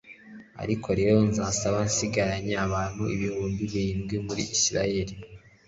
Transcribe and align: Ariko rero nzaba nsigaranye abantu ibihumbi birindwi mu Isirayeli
Ariko 0.63 0.87
rero 0.99 1.17
nzaba 1.29 1.79
nsigaranye 1.89 2.53
abantu 2.67 3.03
ibihumbi 3.15 3.61
birindwi 3.73 4.15
mu 4.25 4.33
Isirayeli 4.53 5.13